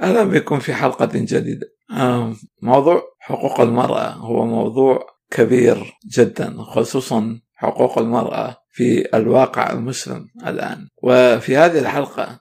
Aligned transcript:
أهلا 0.00 0.24
بكم 0.24 0.58
في 0.58 0.74
حلقة 0.74 1.10
جديدة؟ 1.14 1.66
موضوع 2.62 3.02
حقوق 3.20 3.60
المرأة 3.60 4.08
هو 4.10 4.46
موضوع 4.46 5.06
كبير 5.30 5.92
جدا 6.16 6.56
خصوصا 6.62 7.40
حقوق 7.54 7.98
المرأة 7.98 8.56
في 8.72 9.16
الواقع 9.16 9.72
المسلم 9.72 10.26
الآن. 10.46 10.88
وفي 11.02 11.56
هذه 11.56 11.78
الحلقة 11.78 12.40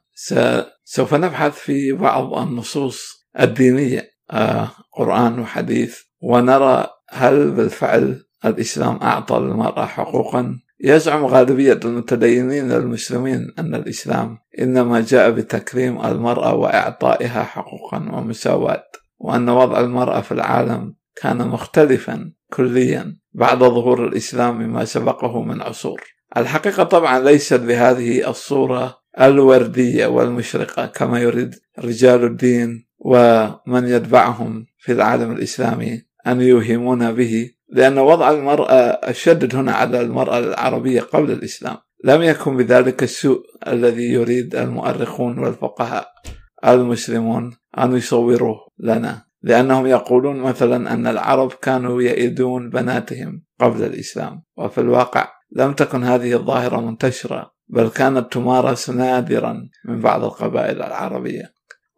سوف 0.83 1.13
نبحث 1.13 1.53
في 1.57 1.91
بعض 1.91 2.33
النصوص 2.33 3.27
الدينية 3.39 4.09
آه، 4.31 4.71
قرآن 4.97 5.39
وحديث 5.39 5.97
ونرى 6.21 6.87
هل 7.09 7.51
بالفعل 7.51 8.23
الإسلام 8.45 8.99
أعطى 9.01 9.35
للمراه 9.39 9.85
حقوقا 9.85 10.59
يزعم 10.81 11.25
غالبية 11.25 11.79
المتدينين 11.85 12.71
المسلمين 12.71 13.53
أن 13.59 13.75
الإسلام 13.75 14.37
إنما 14.59 15.01
جاء 15.01 15.31
بتكريم 15.31 16.05
المرأة 16.05 16.55
وإعطائها 16.55 17.43
حقوقا 17.43 17.97
ومساواة 17.97 18.83
وأن 19.19 19.49
وضع 19.49 19.79
المرأة 19.79 20.21
في 20.21 20.31
العالم 20.31 20.95
كان 21.15 21.47
مختلفا 21.47 22.31
كليا 22.53 23.15
بعد 23.33 23.59
ظهور 23.59 24.07
الإسلام 24.07 24.57
مما 24.57 24.85
سبقه 24.85 25.41
من 25.41 25.61
عصور. 25.61 26.01
الحقيقة 26.37 26.83
طبعا 26.83 27.19
ليست 27.19 27.59
بهذه 27.59 28.29
الصورة 28.29 28.99
الوردية 29.21 30.07
والمشرقة 30.07 30.85
كما 30.85 31.19
يريد 31.19 31.55
رجال 31.79 32.23
الدين 32.23 32.87
ومن 32.99 33.87
يتبعهم 33.87 34.65
في 34.77 34.91
العالم 34.91 35.31
الإسلامي 35.31 36.01
أن 36.27 36.41
يوهمون 36.41 37.11
به 37.11 37.51
لأن 37.71 37.97
وضع 37.97 38.31
المرأة 38.31 38.73
الشدد 39.09 39.55
هنا 39.55 39.71
على 39.71 40.01
المرأة 40.01 40.39
العربية 40.39 41.01
قبل 41.01 41.31
الإسلام. 41.31 41.77
لم 42.03 42.21
يكن 42.21 42.57
بذلك 42.57 43.03
السوء 43.03 43.41
الذي 43.67 44.11
يريد 44.11 44.55
المؤرخون 44.55 45.39
والفقهاء 45.39 46.07
المسلمون 46.65 47.57
أن 47.77 47.95
يصوروه 47.95 48.57
لنا 48.79 49.29
لأنهم 49.43 49.87
يقولون 49.87 50.39
مثلا 50.39 50.93
أن 50.93 51.07
العرب 51.07 51.51
كانوا 51.61 52.01
يئدون 52.01 52.69
بناتهم 52.69 53.43
قبل 53.59 53.83
الإسلام. 53.83 54.43
وفي 54.57 54.81
الواقع 54.81 55.27
لم 55.51 55.73
تكن 55.73 56.03
هذه 56.03 56.33
الظاهرة 56.33 56.81
منتشرة 56.81 57.51
بل 57.67 57.89
كانت 57.89 58.33
تمارس 58.33 58.89
نادرا 58.89 59.69
من 59.85 60.01
بعض 60.01 60.23
القبائل 60.23 60.81
العربية. 60.81 61.53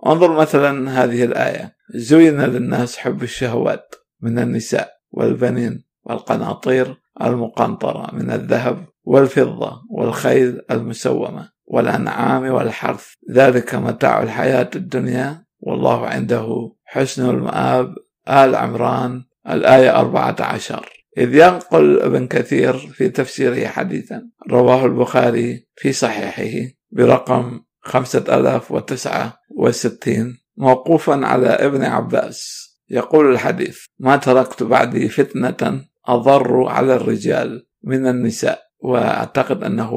انظر 0.06 0.40
مثلا 0.40 1.04
هذه 1.04 1.24
الآية. 1.24 1.76
زين 1.96 2.42
للناس 2.42 2.98
حب 2.98 3.24
الشهوات 3.24 3.96
من 4.22 4.40
النساء. 4.40 5.01
والبنين 5.12 5.84
والقناطير 6.04 7.02
المقنطرة 7.22 8.16
من 8.16 8.32
الذهب 8.32 8.86
والفضة 9.04 9.82
والخيل 9.90 10.62
المسومة 10.72 11.50
والأنعام 11.66 12.44
والحرث. 12.52 13.08
ذلك 13.32 13.76
متاع 13.76 14.24
الحياة 14.24 14.70
الدنيا. 14.76 15.46
والله 15.60 16.08
عنده 16.08 16.72
حسن 16.86 17.30
المآب. 17.30 17.96
آل 18.30 18.56
عمران 18.56 19.24
الآية 19.50 20.00
أربعة 20.00 20.36
عشر. 20.40 20.90
إذ 21.18 21.36
ينقل 21.36 22.02
ابن 22.02 22.28
كثير 22.28 22.78
في 22.78 23.10
تفسيره 23.10 23.68
حديثا. 23.68 24.30
رواه 24.50 24.86
البخاري 24.86 25.68
في 25.76 25.94
صحيحه 25.94 26.72
برقم 26.92 27.62
خمسة 27.82 28.24
آلاف 28.30 28.72
وتسعة 28.72 29.38
وستين 29.58 30.38
موقوفا 30.58 31.26
على 31.26 31.48
ابن 31.48 31.84
عباس. 31.84 32.71
يقول 32.92 33.32
الحديث 33.32 33.80
ما 34.00 34.18
تركت 34.18 34.64
بعدي 34.64 35.10
فتنة 35.10 35.82
أضر 36.08 36.68
على 36.68 36.96
الرجال 36.96 37.66
من 37.84 38.08
النساء. 38.08 38.72
وأعتقد 38.84 39.64
أنه 39.64 39.92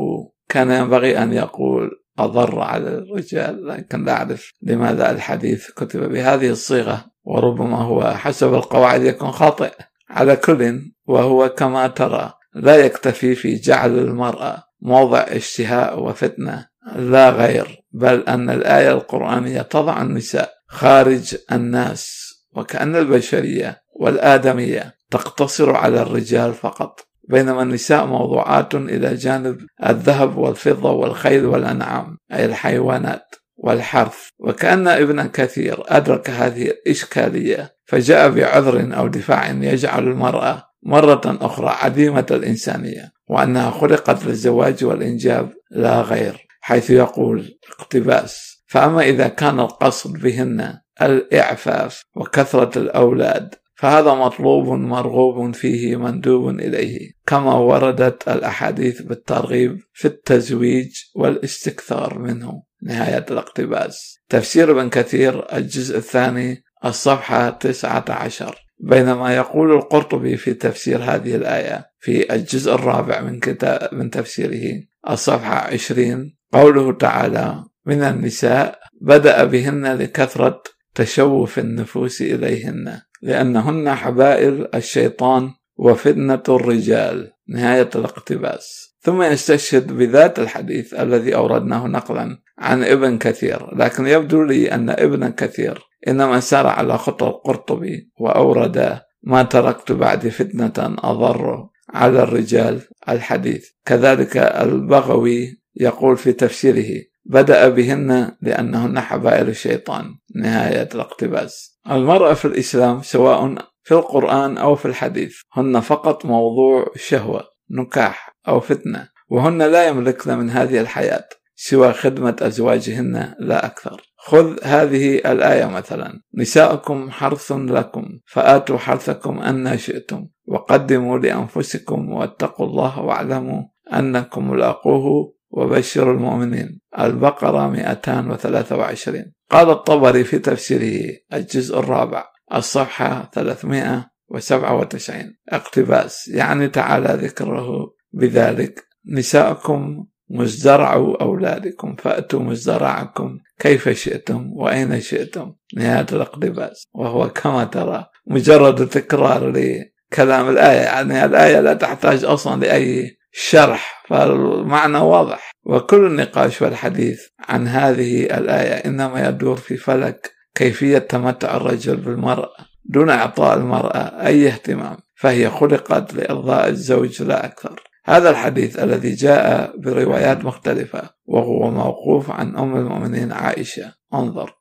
كان 0.49 0.71
ينبغي 0.71 1.19
أن 1.19 1.33
يقول 1.33 1.91
أضر 2.19 2.61
على 2.61 2.89
الرجال 2.89 3.67
لكن 3.67 4.05
لا 4.05 4.13
أعرف 4.13 4.53
لماذا 4.63 5.11
الحديث 5.11 5.71
كتب 5.71 6.13
بهذه 6.13 6.51
الصيغة 6.51 7.05
وربما 7.25 7.77
هو 7.77 8.15
حسب 8.15 8.55
القواعد 8.55 9.03
يكون 9.03 9.31
خاطئ. 9.31 9.73
على 10.11 10.37
كل 10.37 10.93
وهو 11.07 11.49
كما 11.49 11.87
ترى 11.87 12.33
لا 12.55 12.77
يكتفي 12.77 13.35
في 13.35 13.55
جعل 13.55 13.99
المرأة 13.99 14.63
موضع 14.81 15.19
اشتهاء 15.19 16.03
وفتنة 16.03 16.67
لا 16.97 17.31
غير 17.31 17.85
بل 17.93 18.21
أن 18.21 18.51
الآية 18.51 18.93
القرآنية 18.93 19.63
تضع 19.63 20.03
النساء 20.03 20.51
خارج 20.69 21.37
الناس. 21.53 22.24
وكأن 22.57 22.97
البشرية 22.97 23.83
والآدمية 23.93 24.95
تقتصر 25.11 25.77
على 25.77 26.03
الرجال 26.03 26.55
فقط. 26.55 27.07
بينما 27.29 27.63
النساء 27.63 28.07
موضوعات 28.07 28.75
إلى 28.75 29.15
جانب 29.15 29.61
الذهب 29.87 30.37
والفضة 30.37 30.91
والخيل 30.91 31.47
والأنعام 31.47 32.19
أي 32.33 32.45
الحيوانات 32.45 33.35
والحرث. 33.57 34.17
وكأن 34.39 34.89
ابن 34.89 35.27
كثير 35.27 35.83
أدرك 35.87 36.31
هذه 36.31 36.63
الإشكالية 36.63 37.75
فجاء 37.85 38.31
بعذر 38.31 38.97
أو 38.97 39.09
دفاع 39.09 39.51
يجعل 39.51 40.09
المرأة 40.09 40.75
مرة 40.83 41.23
أخرى 41.27 41.69
عديمة 41.69 42.27
الإنسانية 42.31 43.13
وأنها 43.29 43.71
خلقت 43.71 44.25
للزواج 44.25 44.85
والإنجاب 44.85 45.53
لا 45.71 46.01
غير 46.01 46.47
حيث 46.61 46.91
يقول 46.91 47.59
اقتباس 47.79 48.54
فأما 48.75 49.03
إذا 49.03 49.29
كان 49.29 49.61
القصد 49.61 50.13
بهن 50.13 50.79
الإعفاف 51.03 52.05
وكثرة 52.17 52.79
الأولاد 52.79 53.55
فهذا 53.75 54.15
مطلوب 54.15 54.69
مرغوب 54.69 55.55
فيه 55.55 55.97
مندوب 55.97 56.49
إليه 56.49 57.11
كما 57.27 57.55
وردت 57.55 58.29
الأحاديث 58.29 59.03
بالترغيب 59.03 59.79
في 59.93 60.05
التزويج 60.05 60.97
والاستكثار 61.15 62.19
منه. 62.19 62.63
نهاية 62.83 63.27
الاقتباس. 63.31 64.19
تفسير 64.29 64.71
ابن 64.71 64.89
كثير 64.89 65.57
الجزء 65.57 65.97
الثاني 65.97 66.65
الصفحة 66.85 67.51
19 67.51 68.57
بينما 68.79 69.37
يقول 69.37 69.73
القرطبي 69.73 70.37
في 70.37 70.55
تفسير 70.55 70.99
هذه 71.03 71.35
الآية 71.35 71.87
في 71.99 72.35
الجزء 72.35 72.75
الرابع 72.75 73.21
من 73.21 73.41
كتاب 73.41 73.89
من 73.93 74.11
تفسيره 74.11 74.83
الصفحة 75.11 75.55
20 75.55 76.37
قوله 76.53 76.93
تعالى 76.93 77.65
من 77.87 78.03
النساء 78.03 78.79
بدأ 79.01 79.45
بهن 79.45 79.87
لكثرة 79.87 80.63
تشوف 80.95 81.59
النفوس 81.59 82.23
إليهن 82.23 83.01
لأنهن 83.23 83.95
حبائل 83.95 84.69
الشيطان 84.75 85.51
وفتنة 85.77 86.43
الرجال. 86.49 87.35
نهاية 87.49 87.91
الاقتباس. 87.95 88.97
ثم 89.01 89.23
يستشهد 89.23 89.93
بذات 89.93 90.39
الحديث 90.39 90.95
الذي 90.95 91.35
أوردناه 91.35 91.87
نقلا 91.87 92.39
عن 92.59 92.85
ابن 92.85 93.19
كثير 93.19 93.77
لكن 93.77 94.07
يبدو 94.07 94.43
لي 94.43 94.75
أن 94.75 94.91
ابن 94.91 95.29
كثير 95.29 95.83
إنما 96.09 96.41
سار 96.41 96.67
على 96.67 96.99
خطى 96.99 97.27
القرطبي 97.27 98.11
وأورد 98.21 99.01
ما 99.23 99.43
تركت 99.43 99.93
بعد 99.93 100.29
فتنة 100.29 100.97
أضر 100.99 101.69
على 101.95 102.23
الرجال 102.23 102.81
الحديث. 103.09 103.69
كذلك 103.85 104.37
البغوي 104.37 105.63
يقول 105.77 106.17
في 106.17 106.33
تفسيره 106.33 107.03
بدأ 107.25 107.69
بهن 107.69 108.33
لأنهن 108.43 109.01
حبائل 109.01 109.49
الشيطان 109.49 110.05
نهاية 110.35 110.89
الاقتباس. 110.95 111.81
المرأة 111.91 112.35
في 112.35 112.45
الإسلام 112.45 113.03
سواء 113.03 113.55
في 113.83 113.95
القرآن 113.95 114.59
أو 114.59 114.75
في 114.75 114.87
الحديث 114.87 115.37
هن 115.53 115.81
فقط 115.81 116.25
موضوع 116.25 116.87
شهوة 116.97 117.45
نكاح 117.71 118.37
أو 118.49 118.61
فتنة 118.61 119.09
وهن 119.29 119.63
لا 119.63 119.89
يملكن 119.89 120.39
من 120.39 120.51
هذه 120.51 120.81
الحياة 120.81 121.29
سوى 121.57 121.93
خدمة 121.93 122.37
أزواجهن 122.41 123.35
لا 123.39 123.67
أكثر. 123.67 124.03
خذ 124.17 124.57
هذه 124.63 125.15
الآية 125.15 125.65
مثلا. 125.65 126.21
نساؤكم 126.35 127.11
حرث 127.11 127.53
لكم 127.53 128.05
فآتوا 128.27 128.79
حرثكم 128.79 129.39
أن 129.39 129.79
شئتم 129.79 130.29
وقدموا 130.47 131.19
لأنفسكم 131.19 132.13
واتقوا 132.13 132.67
الله 132.67 133.01
واعلموا 133.01 133.63
أنكم 133.95 134.51
ملاقوه 134.51 135.34
وبشر 135.57 136.13
المؤمنين. 136.13 136.81
البقرة 136.99 137.69
223 137.69 139.33
قال 139.51 139.71
الطبري 139.71 140.25
في 140.25 140.39
تفسيره 140.39 141.17
الجزء 141.33 141.79
الرابع 141.79 142.25
الصفحة 142.55 143.31
397 143.35 145.37
اقتباس. 145.49 146.29
يعني 146.29 146.69
تعالى 146.69 147.27
ذكره 147.27 147.69
بذلك. 148.13 148.85
نساءكم 149.07 150.05
مزدرع 150.31 150.95
أولادكم. 151.21 151.97
فأتوا 151.97 152.41
مزدرعكم 152.41 153.39
كيف 153.59 153.89
شئتم 153.89 154.51
وأين 154.53 155.01
شئتم. 155.01 155.55
نهاية 155.77 156.07
الاقتباس. 156.13 156.85
وهو 156.95 157.29
كما 157.29 157.65
ترى 157.65 158.07
مجرد 158.27 158.89
تكرار 158.89 159.51
لكلام 159.51 160.49
الآية. 160.49 160.81
يعني 160.81 161.25
الآية 161.25 161.61
لا 161.61 161.75
تحتاج 161.75 162.25
أصلا 162.25 162.61
لأي 162.61 163.17
شرح 163.37 164.05
فالمعنى 164.09 164.99
واضح. 164.99 165.51
وكل 165.65 166.07
النقاش 166.07 166.63
والحديث 166.63 167.21
عن 167.49 167.69
هذه 167.69 168.25
الآية 168.25 168.75
إنما 168.75 169.29
يدور 169.29 169.57
في 169.57 169.77
فلك 169.77 170.33
كيفية 170.55 170.99
تمتع 170.99 171.57
الرجل 171.57 171.97
بالمرأة 171.97 172.57
دون 172.85 173.11
إعطاء 173.11 173.57
المرأة 173.57 174.27
أي 174.27 174.49
اهتمام 174.49 174.97
فهي 175.15 175.51
خلقت 175.51 176.15
لإرضاء 176.15 176.69
الزوج 176.69 177.23
لا 177.23 177.45
أكثر. 177.45 177.83
هذا 178.05 178.31
الحديث 178.31 178.79
الذي 178.79 179.15
جاء 179.15 179.75
بروايات 179.77 180.45
مختلفة 180.45 181.03
وهو 181.25 181.71
موقوف 181.71 182.31
عن 182.31 182.57
أم 182.57 182.77
المؤمنين 182.77 183.33
عائشة. 183.33 183.93
انظر. 184.15 184.55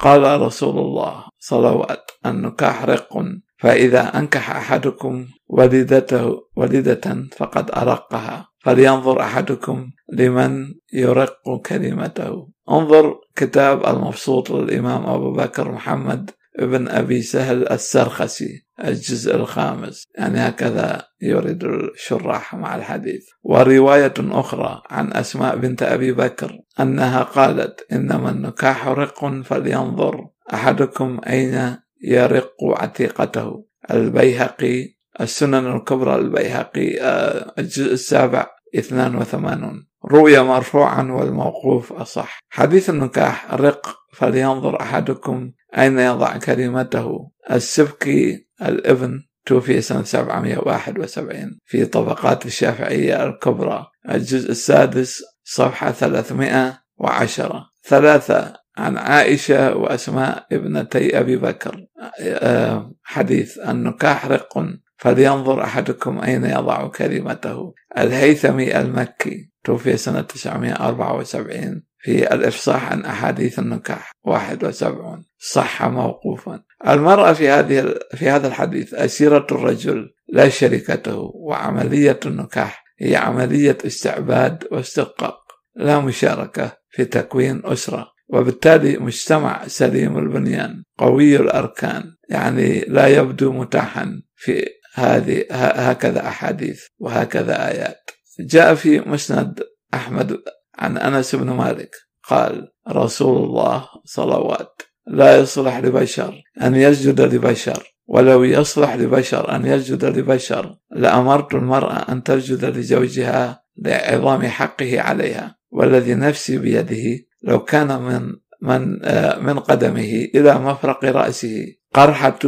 قال 0.00 0.40
رسول 0.40 0.78
الله 0.78 1.24
صلوات 1.38 2.10
النكاح 2.26 2.84
رق. 2.84 3.24
فإذا 3.58 4.18
أنكح 4.18 4.56
أحدكم 4.56 5.26
ولدته 5.48 6.42
ولدة 6.56 7.26
فقد 7.36 7.70
أرقها. 7.70 8.48
فلينظر 8.58 9.20
أحدكم 9.20 9.90
لمن 10.12 10.74
يرق 10.92 11.62
كلمته. 11.66 12.48
انظر 12.70 13.14
كتاب 13.36 13.86
المبسوط 13.86 14.50
للإمام 14.50 15.06
أبو 15.06 15.32
بكر 15.32 15.72
محمد 15.72 16.30
ابن 16.58 16.88
أبي 16.88 17.22
سهل 17.22 17.68
السرخسي 17.68 18.66
الجزء 18.84 19.36
الخامس. 19.36 20.04
يعني 20.18 20.38
هكذا 20.38 21.02
يريد 21.22 21.64
الشراح 21.64 22.54
مع 22.54 22.76
الحديث. 22.76 23.24
ورواية 23.42 24.14
أخرى 24.18 24.82
عن 24.90 25.12
أسماء 25.12 25.56
بنت 25.56 25.82
أبي 25.82 26.12
بكر 26.12 26.58
أنها 26.80 27.22
قالت 27.22 27.86
إنما 27.92 28.30
النكاح 28.30 28.88
رق 28.88 29.42
فلينظر 29.42 30.26
أحدكم 30.54 31.20
أين 31.26 31.85
يرق 32.02 32.54
عتيقته. 32.62 33.66
البيهقي 33.90 34.96
السنن 35.20 35.76
الكبرى 35.76 36.14
البيهقي 36.14 37.00
آه، 37.00 37.54
الجزء 37.58 37.92
السابع 37.92 38.46
82 38.74 39.86
روي 40.04 40.38
مرفوعا 40.38 41.02
والموقوف 41.02 41.92
أصح. 41.92 42.38
حديث 42.48 42.90
النكاح 42.90 43.54
رق 43.54 43.96
فلينظر 44.12 44.80
أحدكم 44.80 45.52
أين 45.78 45.98
يضع 45.98 46.36
كلمته. 46.36 47.30
السبكي 47.50 48.46
الابن 48.62 49.22
توفي 49.46 49.80
سنة 49.80 50.02
771 50.02 51.58
في 51.64 51.84
طبقات 51.84 52.46
الشافعية 52.46 53.26
الكبرى. 53.26 53.86
الجزء 54.08 54.50
السادس 54.50 55.22
صفحة 55.44 55.90
310 55.90 57.70
ثلاثة 57.84 58.65
عن 58.76 58.96
عائشة 58.96 59.76
وأسماء 59.76 60.46
ابنتي 60.52 61.18
أبي 61.18 61.36
بكر. 61.36 61.86
آه، 62.20 62.92
حديث 63.02 63.58
النكاح 63.58 64.26
رق 64.26 64.64
فلينظر 64.96 65.64
أحدكم 65.64 66.20
أين 66.20 66.44
يضع 66.44 66.88
كلمته. 66.88 67.74
الهيثمي 67.98 68.80
المكي 68.80 69.50
توفي 69.64 69.96
سنة 69.96 70.20
974 70.20 71.82
في 71.98 72.34
الإفصاح 72.34 72.92
عن 72.92 73.04
أحاديث 73.04 73.58
النكاح. 73.58 74.12
71 74.24 75.24
صح 75.38 75.84
موقوفا. 75.84 76.62
المرأة 76.88 77.32
في 77.32 77.48
هذه 77.48 77.94
في 78.14 78.30
هذا 78.30 78.48
الحديث 78.48 78.94
أسيرة 78.94 79.46
الرجل 79.52 80.14
لا 80.28 80.48
شركته 80.48 81.30
وعملية 81.34 82.20
النكاح 82.26 82.84
هي 82.98 83.16
عملية 83.16 83.78
استعباد 83.86 84.64
واسترقاق 84.72 85.38
لا 85.76 86.00
مشاركة 86.00 86.72
في 86.90 87.04
تكوين 87.04 87.62
أسرة. 87.64 88.15
وبالتالي 88.28 88.96
مجتمع 88.96 89.66
سليم 89.66 90.18
البنيان 90.18 90.82
قوي 90.98 91.36
الأركان 91.36 92.04
يعني 92.28 92.80
لا 92.80 93.06
يبدو 93.06 93.52
متاحا 93.52 94.22
في 94.36 94.66
هذه 94.94 95.44
هكذا 95.50 96.28
أحاديث 96.28 96.82
وهكذا 96.98 97.68
آيات. 97.68 98.10
جاء 98.40 98.74
في 98.74 99.00
مسند 99.00 99.62
أحمد 99.94 100.38
عن 100.78 100.98
أنس 100.98 101.34
بن 101.34 101.50
مالك 101.50 101.90
قال 102.28 102.68
رسول 102.88 103.44
الله 103.44 103.88
صلوات 104.04 104.82
لا 105.06 105.36
يصلح 105.36 105.78
لبشر 105.78 106.42
أن 106.62 106.74
يسجد 106.74 107.20
لبشر 107.20 107.96
ولو 108.06 108.44
يصلح 108.44 108.94
لبشر 108.94 109.56
أن 109.56 109.66
يسجد 109.66 110.04
لبشر 110.04 110.76
لأمرت 110.90 111.54
المرأة 111.54 112.12
أن 112.12 112.22
تسجد 112.22 112.64
لزوجها 112.64 113.62
لعظام 113.76 114.42
حقه 114.42 115.00
عليها 115.00 115.56
والذي 115.70 116.14
نفسي 116.14 116.58
بيده 116.58 117.24
لو 117.46 117.64
كان 117.64 118.02
من 118.02 118.32
من 118.62 119.04
آه، 119.04 119.38
من 119.38 119.58
قدمه 119.58 120.28
إلى 120.34 120.58
مفرق 120.58 121.04
رأسه 121.04 121.66
قرحة 121.94 122.38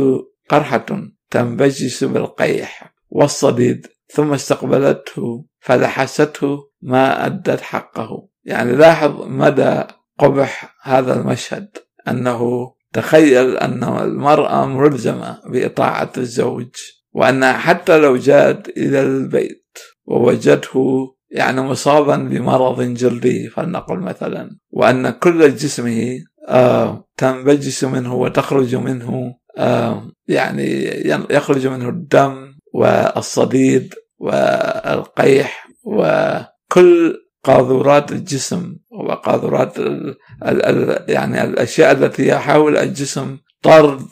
قرحة 0.49 0.87
تنبجس 1.31 2.05
بالقيح 2.05 2.95
والصديد 3.11 3.87
ثم 4.15 4.33
استقبلته 4.33 5.45
فلحسته 5.61 6.71
ما 6.83 7.27
أدت 7.27 7.61
حقه. 7.61 8.29
يعني 8.45 8.73
لاحظ 8.73 9.23
مدى 9.27 9.83
قبح 10.19 10.77
هذا 10.83 11.21
المشهد 11.21 11.69
أنه 12.09 12.73
تخيل 12.93 13.57
أن 13.57 13.85
المرأة 13.85 14.67
ملزمة 14.67 15.41
بإطاعة 15.47 16.13
الزوج 16.19 16.71
وأنها 17.13 17.53
حتى 17.53 17.99
لو 17.99 18.17
جاءت 18.17 18.69
إلى 18.69 19.03
البيت 19.03 19.79
ووجدته 20.05 21.15
يعني 21.31 21.61
مصابا 21.61 22.17
بمرض 22.17 22.83
جلدي 22.83 23.49
فلنقل 23.49 23.99
مثلا. 23.99 24.59
وأن 24.71 25.11
كل 25.11 25.55
جسمه 25.55 26.19
آه 26.49 27.09
تنبجس 27.17 27.85
منه 27.85 28.15
وتخرج 28.15 28.75
منه 28.77 29.35
آه 29.59 30.11
يعني 30.29 30.91
يخرج 31.31 31.67
منه 31.67 31.89
الدم 31.89 32.55
والصديد 32.75 33.95
والقيح 34.19 35.69
وكل 35.85 37.17
قاذورات 37.45 38.13
الجسم 38.13 38.77
وقاذورات 38.91 39.79
ال 39.79 40.17
ال 40.47 40.63
ال 40.63 41.05
يعني 41.11 41.45
الأشياء 41.45 41.93
التي 41.93 42.29
يحاول 42.29 42.77
الجسم 42.77 43.37
طرد 43.63 44.03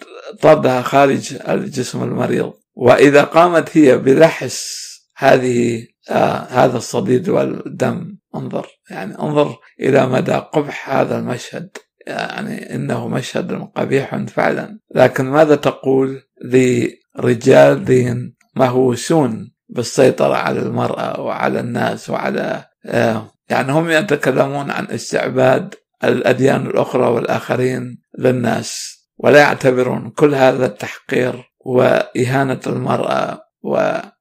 طردها 0.42 0.82
خارج 0.82 1.34
الجسم 1.48 2.02
المريض. 2.02 2.52
وإذا 2.74 3.24
قامت 3.24 3.76
هي 3.76 3.98
بلحس 3.98 4.86
هذه 5.16 5.86
آه 6.10 6.46
هذا 6.50 6.76
الصديد 6.76 7.28
والدم 7.28 8.18
انظر 8.34 8.66
يعني 8.90 9.18
انظر 9.18 9.56
إلى 9.80 10.06
مدى 10.06 10.32
قبح 10.32 10.90
هذا 10.90 11.18
المشهد. 11.18 11.70
يعني 12.06 12.74
إنه 12.74 13.08
مشهد 13.08 13.68
قبيح 13.76 14.16
فعلا. 14.16 14.78
لكن 14.94 15.24
ماذا 15.24 15.54
تقول 15.54 16.22
لرجال 16.44 17.84
دين 17.84 18.36
مهووسون 18.56 19.52
بالسيطرة 19.68 20.34
على 20.34 20.60
المرأة 20.60 21.20
وعلى 21.20 21.60
الناس 21.60 22.10
وعلى 22.10 22.64
آه، 22.86 23.30
يعني 23.50 23.72
هم 23.72 23.90
يتكلمون 23.90 24.70
عن 24.70 24.86
استعباد 24.90 25.74
الأديان 26.04 26.66
الأخرى 26.66 27.06
والآخرين 27.06 27.98
للناس 28.18 28.96
ولا 29.18 29.40
يعتبرون 29.40 30.10
كل 30.10 30.34
هذا 30.34 30.66
التحقير 30.66 31.52
وإهانة 31.60 32.60
المرأة 32.66 33.40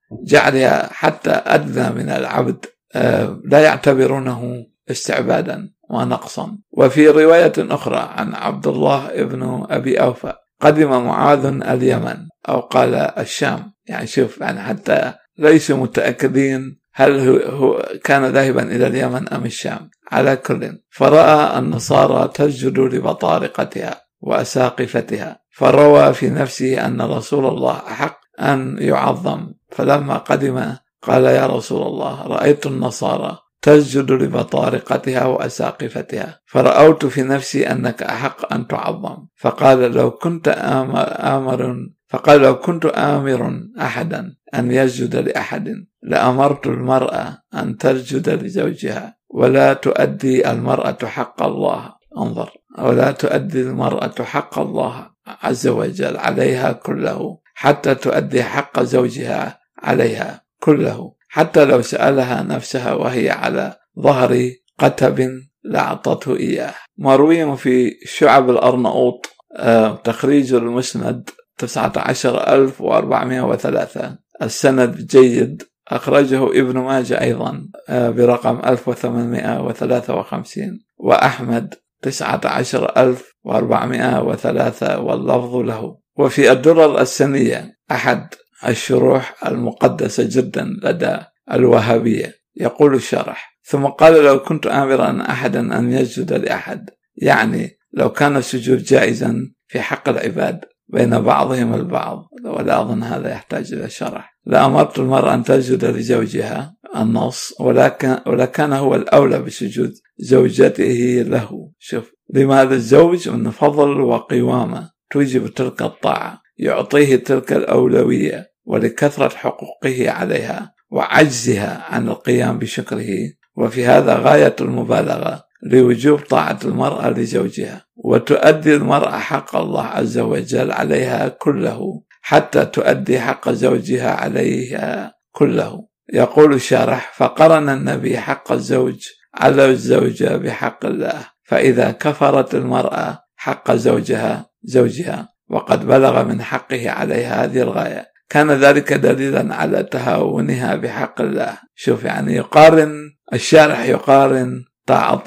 وجعلها 0.10 0.90
حتى 0.94 1.31
أدنى 1.31 1.90
من 1.90 2.10
العبد 2.10 2.66
آه، 2.96 3.42
لا 3.46 3.60
يعتبرونه 3.60 4.66
استعبادا 4.92 5.69
ونقصا. 5.90 6.57
وفي 6.72 7.10
رواية 7.10 7.54
أخرى 7.57 8.10
عن 8.16 8.36
عبد 8.36 8.68
الله 8.68 9.07
ابن 9.07 9.66
أبي 9.69 10.02
أوفى 10.02 10.34
قدم 10.62 10.90
معاذ 10.90 11.45
اليمن 11.45 12.18
أو 12.50 12.59
قال 12.59 12.95
الشام. 12.95 13.74
يعني 13.85 14.07
شوف 14.07 14.42
يعني 14.42 14.62
حتى 14.62 15.14
ليسوا 15.38 15.78
متأكدين 15.78 16.80
هل 16.94 17.40
هو 17.45 17.85
كان 18.04 18.26
ذاهبا 18.26 18.64
إلى 18.64 18.88
اليمن 18.88 19.30
أم 19.30 19.45
الشام. 19.45 19.90
على 20.12 20.35
كل 20.35 20.80
فرأى 20.90 21.59
النصارى 21.59 22.28
تسجد 22.33 22.80
لبطارقتها 22.80 24.02
وأساقفتها 24.21 25.40
فروى 25.52 26.14
في 26.14 26.30
نفسه 26.30 26.85
أن 26.85 27.02
رسول 27.02 27.45
الله 27.45 27.74
أحق 27.74 28.19
أن 28.40 28.78
يعظم 28.80 29.54
فلما 29.69 30.18
قدم 30.18 30.76
قال 31.02 31.24
يا 31.24 31.45
رسول 31.45 31.88
الله 31.88 32.28
رأيت 32.28 32.66
النصارى 32.66 33.38
تسجد 33.62 34.12
لبطارقتها 34.12 35.26
وأساقفتها 35.26 36.40
فرأوت 36.45 37.06
في 37.06 37.22
نفسي 37.22 37.72
أنك 37.72 38.04
أحق 38.04 38.54
أن 38.54 38.68
تعظم. 38.68 39.28
فقال 39.36 39.92
لو 39.92 40.12
كنت 40.12 40.48
آمر, 40.48 41.06
آمر 41.38 41.76
فقال 42.07 42.42
لو 42.42 42.60
كنت 42.60 42.86
آمر 42.86 43.62
أحدا 43.81 44.36
أن 44.56 44.72
يسجد 44.72 45.16
لأحد 45.16 45.69
لأمرت 46.04 46.68
المرأة 46.68 47.38
أن 47.54 47.78
تسجد 47.78 48.30
لزوجها 48.30 49.18
ولا 49.30 49.74
تؤدي 49.74 50.52
المرأة 50.52 50.98
حق 51.06 51.44
الله. 51.44 51.95
انظر 52.18 52.50
ولا 52.80 53.12
تؤدي 53.12 53.62
المرأة 53.62 54.24
حق 54.24 54.60
الله 54.60 55.10
عز 55.44 55.68
وجل 55.68 56.18
عليها 56.18 56.72
كله. 56.72 57.44
حتى 57.56 57.95
تؤدي 57.95 58.44
حق 58.44 58.83
زوجها 58.83 59.59
عليها 59.78 60.42
كله 60.59 61.14
حتى 61.30 61.66
لو 61.66 61.81
سألها 61.81 62.44
نفسها 62.44 62.94
وهي 62.94 63.30
على 63.30 63.74
ظهر 64.00 64.52
قتب 64.80 65.42
لأعطته 65.64 66.35
إياه. 66.35 66.74
مروي 66.97 67.57
في 67.57 67.97
شعب 68.06 68.50
الأرناؤوط 68.50 69.30
آه، 69.57 69.95
تخريج 69.95 70.54
المسند 70.54 71.30
19403 71.57 74.18
السند 74.42 74.97
جيد 74.97 75.64
أخرجه 75.88 76.47
ابن 76.47 76.80
ماجه 76.80 77.21
أيضا 77.21 77.68
آه، 77.90 78.09
برقم 78.09 78.62
1853 78.66 80.80
وأحمد 80.97 81.74
19403 82.02 85.00
واللفظ 85.00 85.56
له. 85.56 86.05
وفي 86.18 86.52
الدرر 86.52 87.02
السنية 87.02 87.78
أحد 87.92 88.28
الشروح 88.68 89.48
المقدسة 89.48 90.28
جدا 90.31 90.66
لدى 90.84 91.18
الوهابية. 91.52 92.34
يقول 92.56 92.95
الشرح 92.95 93.60
ثم 93.64 93.86
قال 93.86 94.24
لو 94.24 94.40
كنت 94.40 94.68
آمرا 94.68 95.22
أحدا 95.30 95.80
أن 95.80 95.92
يسجد 95.92 96.34
لأحد. 96.34 96.90
يعني 97.16 97.78
لو 97.94 98.10
كان 98.10 98.38
السجود 98.38 98.84
جائزا 98.84 99.52
في 99.68 99.81
حق 99.81 100.10
العباد 100.10 100.60
بين 100.88 101.22
بعضهم 101.22 101.74
البعض. 101.74 102.28
ولا 102.45 102.81
أظن 102.81 103.04
هذا 103.04 103.31
يحتاج 103.31 103.74
إلى 103.74 103.90
شرح. 103.90 104.38
لأمرت 104.45 105.00
المرأة 105.00 105.34
أن 105.34 105.44
تسجد 105.44 105.86
لزوجها 105.86 106.76
النص 106.95 107.54
ولكن 107.60 108.18
ولكان 108.28 108.74
هو 108.74 108.95
الأولى 108.95 109.40
بسجود 109.40 109.94
زوجته 110.18 111.24
له. 111.28 111.72
شوف 111.80 112.12
لماذا 112.34 112.76
الزوج 112.76 113.30
من 113.30 113.52
فضل 113.52 114.02
وقوامة؟ 114.02 114.94
توجب 115.12 115.47
تلك 115.47 115.81
الطاعة 115.81 116.42
يعطيه 116.57 117.16
تلك 117.16 117.54
الأولوية 117.54 118.52
ولكثرة 118.66 119.30
حقوقه 119.30 120.09
عليها 120.12 120.74
وعجزها 120.90 121.85
عن 121.90 122.09
القيام 122.09 122.59
بشكره. 122.59 123.09
وفي 123.56 123.85
هذا 123.85 124.16
غاية 124.16 124.56
المبالغة 124.62 125.44
لوجوب 125.64 126.19
طاعة 126.19 126.59
المرأة 126.66 127.09
لزوجها 127.09 127.85
وتؤدي 127.95 128.76
المرأة 128.76 129.18
حق 129.18 129.56
الله 129.56 129.83
عز 129.83 130.18
وجل 130.18 130.71
عليها 130.71 131.28
كله 131.28 132.02
حتى 132.21 132.66
تؤدي 132.66 133.19
حق 133.19 133.50
زوجها 133.50 134.12
عليها 134.12 135.14
كله. 135.31 135.88
يقول 136.14 136.54
الشارح 136.54 137.14
فقرن 137.16 137.69
النبي 137.69 138.18
حق 138.18 138.52
الزوج 138.52 139.07
على 139.35 139.66
الزوجة 139.66 140.38
بحق 140.38 140.85
الله 140.85 141.28
فإذا 141.44 141.92
كفرت 141.92 142.56
المرأة 142.56 143.24
حق 143.45 143.71
زوجها 143.71 144.49
زوجها 144.64 145.30
وقد 145.49 145.87
بلغ 145.87 146.23
من 146.23 146.42
حقه 146.42 146.90
عليها 146.90 147.44
هذه 147.44 147.61
الغاية. 147.61 148.06
كان 148.30 148.52
ذلك 148.52 148.94
دليلا 148.94 149.56
على 149.56 149.83
تهاونها 149.83 150.75
بحق 150.75 151.21
الله. 151.21 151.57
شوف 151.75 152.04
يعني 152.04 152.35
يقارن 152.35 152.94
الشارح 153.33 153.85
يقارن 153.85 154.64
طاعة 154.85 155.23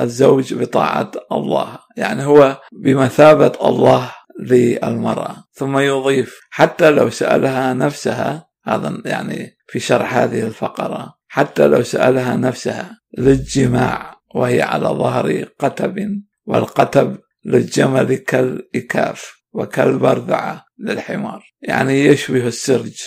الزوج 0.00 0.54
بطاعة 0.54 1.10
الله. 1.32 1.78
يعني 1.96 2.24
هو 2.26 2.60
بمثابة 2.82 3.52
الله 3.64 4.12
للمرأة. 4.40 5.36
ثم 5.52 5.78
يضيف 5.78 6.40
حتى 6.50 6.90
لو 6.90 7.10
سألها 7.10 7.74
نفسها 7.74 8.48
هذا 8.64 9.02
يعني 9.04 9.56
في 9.66 9.80
شرح 9.80 10.16
هذه 10.16 10.42
الفقرة 10.46 11.14
حتى 11.28 11.66
لو 11.66 11.82
سألها 11.82 12.36
نفسها 12.36 12.98
للجماع 13.18 14.16
وهي 14.34 14.62
على 14.62 14.88
ظهر 14.88 15.44
قتب 15.58 16.22
والقتب 16.46 17.16
للجمل 17.48 18.14
كالإكاف 18.14 19.38
وكالبرذعة 19.52 20.64
للحمار. 20.78 21.44
يعني 21.62 22.04
يشبه 22.04 22.46
السرج 22.46 23.02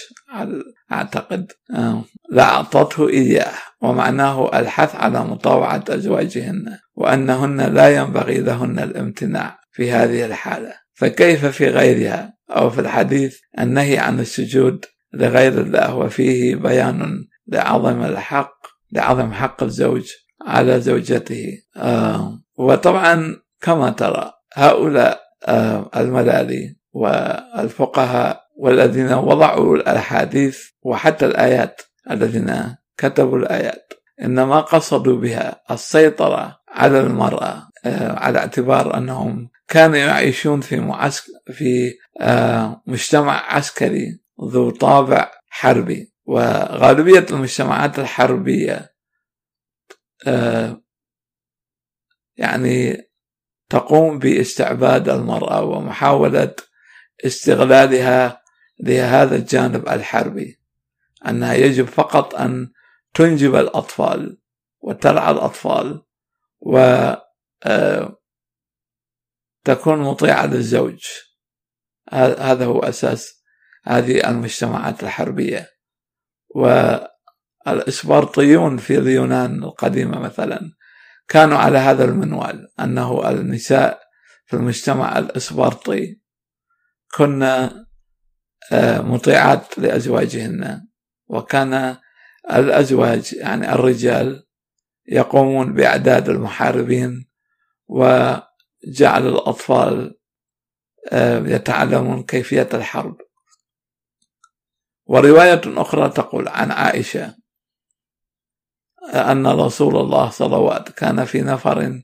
أعتقد. 0.92 1.52
آه، 1.76 2.04
لأعطته 2.32 3.10
إياه 3.10 3.54
ومعناه 3.82 4.60
الحث 4.60 4.96
على 4.96 5.24
مطاوعة 5.24 5.84
أزواجهن 5.90 6.78
وأنهن 6.96 7.62
لا 7.62 7.96
ينبغي 7.96 8.38
لهن 8.38 8.80
الامتناع 8.80 9.60
في 9.72 9.92
هذه 9.92 10.26
الحالة. 10.26 10.74
فكيف 10.94 11.46
في 11.46 11.68
غيرها؟ 11.68 12.34
أو 12.50 12.70
في 12.70 12.82
الحديث 12.82 13.38
النهي 13.60 13.98
عن 13.98 14.20
السجود 14.20 14.86
لغير 15.14 15.62
الله 15.62 15.96
وفيه 15.96 16.56
بيان 16.56 17.26
لعظم 17.48 18.04
الحق 18.04 18.54
لعظم 18.92 19.32
حق 19.32 19.64
الزوج 19.64 20.12
على 20.46 20.82
زوجته. 20.82 21.58
آه. 21.78 22.42
وطبعا 22.58 23.41
كما 23.62 23.90
ترى 23.90 24.34
هؤلاء 24.54 25.22
الملالي 25.96 26.76
والفقهاء 26.94 28.42
والذين 28.58 29.14
وضعوا 29.14 29.76
الأحاديث 29.76 30.64
وحتى 30.82 31.26
الآيات 31.26 31.82
الذين 32.12 32.76
كتبوا 32.98 33.38
الآيات 33.38 33.94
إنما 34.22 34.62
قصدوا 34.62 35.18
بها 35.18 35.62
السيطرة 35.72 36.60
على 36.68 37.00
المرأة 37.00 37.68
آه 37.86 38.20
على 38.20 38.40
اعتبار 38.40 38.98
أنهم 38.98 39.50
كانوا 39.68 39.98
يعيشون 39.98 40.62
في 40.62 40.80
معسكر 40.80 41.32
في 41.54 41.94
مجتمع 42.88 43.54
عسكري 43.54 44.20
ذو 44.44 44.70
طابع 44.70 45.32
حربي. 45.50 46.12
وغالبية 46.26 47.26
المجتمعات 47.32 48.00
الحربية 48.00 48.94
آه، 50.28 50.82
يعني 52.38 52.98
تقوم 53.72 54.20
باستعباد 54.20 55.10
المرأة 55.10 55.64
ومحاولة 55.64 56.56
استغلالها 57.26 58.42
لهذا 58.80 59.36
الجانب 59.36 59.90
الحربي 59.90 60.60
أنها 61.28 61.54
يجب 61.54 61.86
فقط 61.86 62.36
أن 62.36 62.72
تنجب 63.14 63.56
الأطفال 63.56 64.38
وترعى 64.82 65.32
الأطفال 65.32 66.04
و 66.60 66.78
آه، 67.64 68.18
تكون 69.64 70.00
مطيعة 70.00 70.46
للزوج. 70.46 71.06
هذا 72.14 72.66
هو 72.66 72.80
أساس 72.80 73.44
هذه 73.84 74.30
المجتمعات 74.30 75.04
الحربية. 75.04 75.70
والإسبرطيون 77.66 78.78
في 78.78 78.98
اليونان 78.98 79.64
القديمة 79.64 80.20
مثلا 80.20 80.81
كانوا 81.32 81.58
على 81.58 81.78
هذا 81.78 82.04
المنوال 82.04 82.68
أنه 82.80 83.30
النساء 83.30 84.02
في 84.46 84.56
المجتمع 84.56 85.18
الإسبرطي 85.18 86.20
كن 87.14 87.44
آه، 87.44 89.02
مطيعات 89.02 89.80
لأزواجهن 89.80 90.88
وكان 91.28 91.98
الأزواج 92.52 93.34
يعني 93.34 93.74
الرجال 93.74 94.48
يقومون 95.08 95.74
بإعداد 95.74 96.30
المحاربين 96.30 97.30
وجعل 97.88 99.28
الأطفال 99.28 100.20
آه، 101.12 101.40
يتعلمون 101.40 102.24
كيفية 102.24 102.70
الحرب. 102.74 103.18
ورواية 105.06 105.62
أخرى 105.66 106.10
تقول 106.10 106.48
عن 106.48 106.72
عائشة 106.72 107.41
أن 109.10 109.48
رسول 109.48 109.98
الله 109.98 110.30
صلوات 110.30 110.90
كان 110.90 111.26
في 111.26 111.42
نفر 111.42 112.02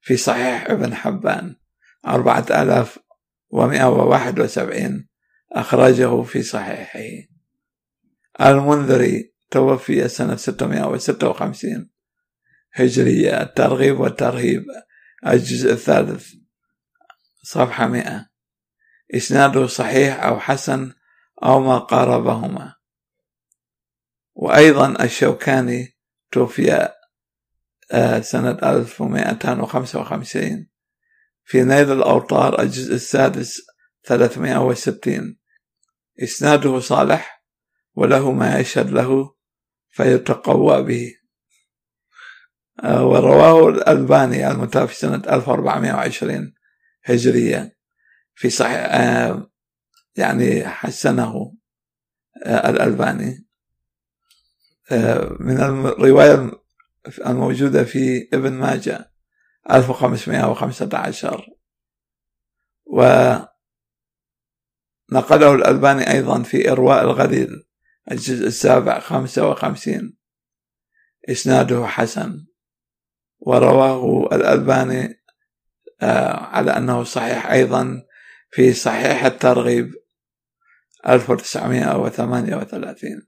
في 0.01 0.17
صحيح 0.17 0.69
ابن 0.69 0.95
حبان 0.95 1.55
أربعة 2.07 2.45
آلاف 2.50 3.00
وسبعين 4.39 5.10
أخرجه 5.51 6.22
في 6.22 6.43
صحيحه. 6.43 7.27
المنذري 8.41 9.33
توفي 9.51 10.07
سنة 10.07 10.36
656 10.36 11.89
هجرية 12.74 13.42
الترغيب 13.42 14.00
والترهيب. 14.00 14.65
الجزء 15.27 15.72
الثالث 15.72 16.34
صفحة 17.44 17.88
100 17.88 18.30
إسناده 19.15 19.68
صحيح 19.68 20.24
أو 20.24 20.39
حسن 20.39 20.94
أو 21.44 21.60
ما 21.60 21.77
قاربهما. 21.77 22.75
وأيضا 24.36 25.03
الشوكاني 25.03 25.98
توفي 26.32 26.89
آه، 27.92 28.20
سنة 28.20 28.51
1255 28.51 30.68
في 31.44 31.63
نيل 31.63 31.92
الأوطار 31.92 32.62
الجزء 32.62 32.96
السادس 32.96 33.62
360 34.03 35.38
إسناده 36.24 36.80
صالح 36.80 37.44
وله 37.96 38.32
ما 38.32 38.60
يشهد 38.60 38.89
له 38.89 39.36
فيتقوى 39.89 40.84
به. 40.84 41.23
ورواه 42.84 43.70
الألباني 43.70 44.51
المتوفي 44.51 44.96
سنة 44.96 45.24
1420 45.30 46.53
هجرية 47.06 47.77
في 48.36 48.50
صحيح 48.50 48.88
آه، 48.92 49.51
يعني 50.15 50.68
حسنه 50.68 51.53
الألباني. 52.48 53.48
من 55.39 55.62
الرواية 55.62 56.51
الموجودة 57.25 57.84
في 57.84 58.30
ابن 58.34 58.53
ماجه 58.53 59.12
1515 59.72 61.48
ونقله 62.86 63.48
الألباني 65.56 66.12
أيضا 66.12 66.44
في 66.44 66.72
إرواء 66.72 67.03
الغليل 67.03 67.63
الجزء 68.12 68.48
السابع 68.48 69.00
55 69.00 70.18
إسناده 71.30 71.88
حسن. 71.88 72.46
ورواه 73.45 74.35
الألباني 74.35 75.23
آه، 76.01 76.33
على 76.33 76.77
أنه 76.77 77.03
صحيح 77.03 77.51
أيضا 77.51 78.01
في 78.51 78.73
صحيح 78.73 79.25
الترغيب 79.25 79.93
1938 81.07 83.27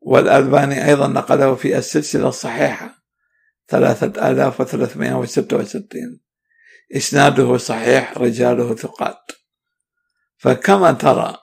والألباني 0.00 0.88
أيضا 0.88 1.08
نقله 1.08 1.54
في 1.54 1.78
السلسلة 1.78 2.28
الصحيحة 2.28 2.96
ثلاثة 3.68 4.30
آلاف 4.30 4.60
وثلاثمائة 4.60 5.14
وستة 5.14 5.56
وستين. 5.56 6.20
إسناده 6.96 7.56
صحيح 7.56 8.18
رجاله 8.18 8.74
ثقات. 8.74 9.32
فكما 10.36 10.92
ترى 10.92 11.36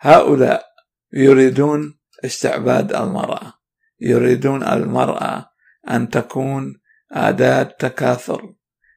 هؤلاء 0.00 0.64
يريدون 1.12 1.98
استعباد 2.24 2.94
المرأة 2.94 3.52
يريدون 4.00 4.62
المرأة 4.62 5.50
أن 5.90 6.08
تكون 6.08 6.80
أداة 7.12 7.62
تكاثر 7.62 8.54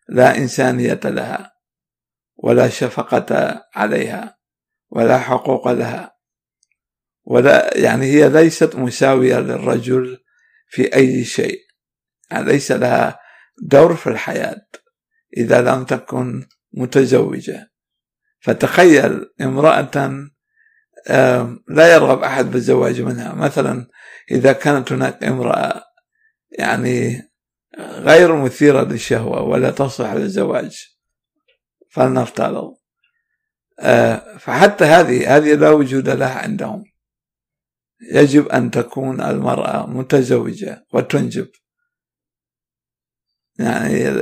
لا 0.10 0.38
إنسانية 0.38 1.00
لها 1.05 1.51
ولا 2.36 2.69
شفقة 2.69 3.62
عليها 3.75 4.38
ولا 4.89 5.19
حقوق 5.19 5.71
لها 5.71 6.15
ولا 7.24 7.77
يعني 7.77 8.05
هي 8.05 8.29
ليست 8.29 8.75
مساوية 8.75 9.39
للرجل 9.39 10.17
في 10.67 10.95
أي 10.95 11.24
شيء 11.24 11.60
يعني 12.31 12.45
ليس 12.45 12.71
لها 12.71 13.19
دور 13.63 13.95
في 13.95 14.07
الحياة 14.07 14.67
إذا 15.38 15.62
لم 15.62 15.86
تكن 15.86 16.48
متزوجة. 16.74 17.71
فتخيل 18.39 19.25
امرأة 19.41 20.29
لا 21.67 21.93
يرغب 21.93 22.24
أحد 22.24 22.51
بالزواج 22.51 23.01
منها. 23.01 23.33
مثلا 23.33 23.88
إذا 24.31 24.53
كانت 24.53 24.92
هناك 24.92 25.24
امرأة 25.24 25.83
يعني 26.51 27.22
غير 27.79 28.35
مثيرة 28.35 28.83
للشهوة 28.83 29.42
ولا 29.42 29.72
تصلح 29.72 30.14
للزواج. 30.14 30.87
فلنفترض. 31.90 32.75
آه، 33.79 34.37
فحتى 34.37 34.85
هذه 34.85 35.37
هذه 35.37 35.53
لا 35.53 35.70
وجود 35.70 36.09
لها 36.09 36.40
عندهم. 36.40 36.83
يجب 38.11 38.48
أن 38.48 38.72
تكون 38.72 39.22
المرأة 39.22 39.87
متزوجة 39.87 40.85
وتنجب. 40.94 41.48
يعني 43.59 44.22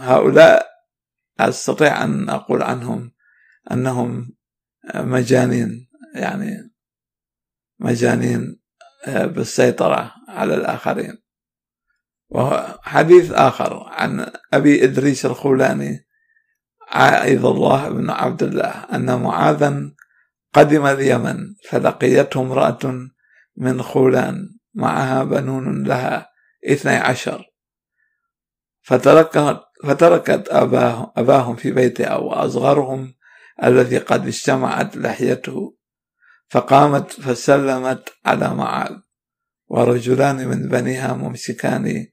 هؤلاء 0.00 0.66
أستطيع 1.40 2.04
أن 2.04 2.30
أقول 2.30 2.62
عنهم 2.62 3.12
أنهم 3.72 4.36
مجانين 4.94 5.88
يعني 6.14 6.72
مجانين 7.78 8.62
آه، 9.06 9.26
بالسيطرة 9.26 10.14
على 10.28 10.54
الآخرين. 10.54 11.21
وحديث 12.34 13.32
آخر 13.32 13.82
عن 13.86 14.32
أبي 14.52 14.84
إدريس 14.84 15.26
الخولاني 15.26 16.06
عائذ 16.88 17.44
الله 17.44 17.88
بن 17.88 18.10
عبد 18.10 18.42
الله 18.42 18.70
أن 18.92 19.20
معاذا 19.22 19.92
قدم 20.52 20.86
اليمن 20.86 21.54
فلقيته 21.68 22.40
امرأة 22.40 23.08
من 23.56 23.82
خولان 23.82 24.48
معها 24.74 25.24
بنون 25.24 25.84
لها 25.84 26.30
اثني 26.66 26.96
عشر. 26.96 27.44
فتركت, 28.82 29.60
فتركت 29.84 30.48
أباه 30.48 31.12
أباهم 31.16 31.56
في 31.56 31.70
بيتها 31.70 32.16
وأصغرهم 32.16 33.14
الذي 33.64 33.98
قد 33.98 34.26
اجتمعت 34.26 34.96
لحيته 34.96 35.76
فقامت 36.48 37.12
فسلمت 37.12 38.12
على 38.26 38.54
معاذ. 38.54 38.96
ورجلان 39.68 40.48
من 40.48 40.68
بنيها 40.68 41.14
ممسكان 41.14 42.06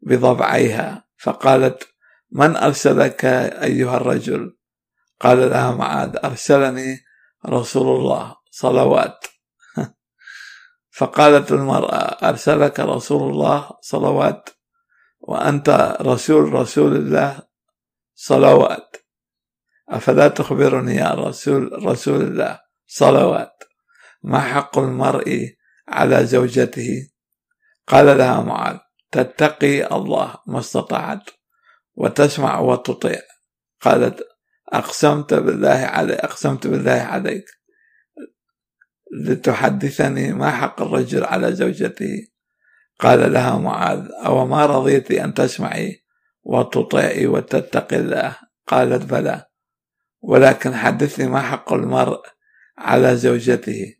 بضبعيها. 0.00 1.06
فقالت 1.18 1.88
من 2.32 2.56
أرسلك 2.56 3.24
أيها 3.24 3.96
الرجل؟ 3.96 4.56
قال 5.20 5.50
لها 5.50 5.70
معاذ 5.70 6.16
أرسلني 6.24 7.00
رسول 7.46 8.00
الله. 8.00 8.36
صلوات. 8.50 9.24
فقالت 10.98 11.52
المرأة 11.52 12.28
أرسلك 12.28 12.80
رسول 12.80 13.30
الله؟ 13.30 13.70
صلوات. 13.80 14.48
وأنت 15.20 15.96
رسول 16.00 16.52
رسول 16.52 16.96
الله؟ 16.96 17.42
صلوات. 18.14 18.96
أفلا 19.88 20.28
تخبرني 20.28 20.94
يا 20.94 21.10
رسول 21.10 21.86
رسول 21.86 22.22
الله؟ 22.22 22.60
صلوات. 22.86 23.64
ما 24.22 24.40
حق 24.40 24.78
المرء 24.78 25.56
على 25.88 26.26
زوجته؟ 26.26 27.08
قال 27.88 28.18
لها 28.18 28.40
معاذ 28.40 28.78
تتقي 29.22 29.96
الله 29.96 30.34
ما 30.46 30.58
استطعت 30.58 31.30
وتسمع 31.94 32.60
وتطيع. 32.60 33.20
قالت 33.80 34.22
أقسمت 34.72 35.34
بالله 35.34 35.68
علي 35.68 36.14
أقسمت 36.14 36.66
بالله 36.66 36.92
عليك 36.92 37.44
لتحدثني 39.12 40.32
ما 40.32 40.50
حق 40.50 40.82
الرجل 40.82 41.24
على 41.24 41.52
زوجته. 41.52 42.26
قال 43.00 43.32
لها 43.32 43.58
معاذ 43.58 44.08
أو 44.26 44.46
ما 44.46 44.66
رضيت 44.66 45.10
أن 45.10 45.34
تسمعي 45.34 46.04
وتطيعي 46.42 47.26
وتتقي 47.26 47.96
الله؟ 47.96 48.36
قالت 48.66 49.04
بلى. 49.04 49.44
ولكن 50.20 50.74
حدثني 50.74 51.26
ما 51.26 51.40
حق 51.40 51.72
المرء 51.72 52.20
على 52.78 53.16
زوجته 53.16 53.96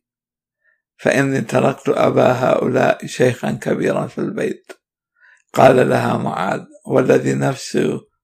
فإني 0.97 1.41
تركت 1.41 1.89
أبا 1.89 2.33
هؤلاء 2.33 3.07
شيخا 3.07 3.53
كبيرا 3.53 4.07
في 4.07 4.19
البيت. 4.19 4.73
قال 5.57 5.89
لها 5.89 6.17
معاذ 6.17 6.65
والذي 6.87 7.35
نفس 7.35 7.79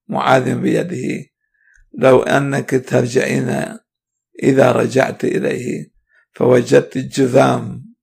معاذ 0.08 0.54
بيده 0.60 1.26
لو 1.98 2.22
أنك 2.22 2.70
ترجعين 2.88 3.78
إذا 4.42 4.72
رجعت 4.72 5.24
إليه 5.24 5.92
فوجدت 6.32 6.96
الجذام. 6.96 7.94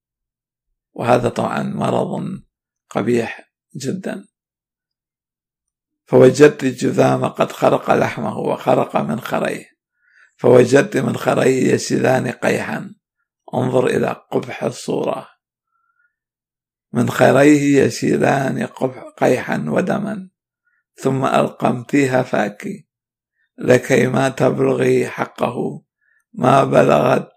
وهذا 0.93 1.29
طبعا 1.29 1.63
مرض 1.63 2.23
قبيح 2.89 3.51
جدا. 3.75 4.25
فوجدت 6.05 6.63
الجذام 6.63 7.25
قد 7.25 7.51
خرق 7.51 7.91
لحمه 7.91 8.37
وخرق 8.37 8.97
من 8.97 9.19
خريه. 9.19 9.65
فوجدت 10.37 10.97
من 10.97 11.17
خريه 11.17 11.73
يسيلان 11.73 12.31
قيحا. 12.31 12.95
انظر 13.53 13.87
إلى 13.87 14.25
قبح 14.31 14.63
الصورة. 14.63 15.27
من 16.93 17.09
خريه 17.09 17.83
يسيلان 17.83 18.65
قبح 18.65 19.03
قيحا 19.17 19.65
ودما 19.67 20.29
ثم 20.95 21.25
ألقمتيها 21.25 22.23
فاكي 22.23 22.87
لكي 23.57 24.07
ما 24.07 24.29
تبلغي 24.29 25.07
حقه 25.07 25.83
ما 26.33 26.63
بلغت 26.63 27.29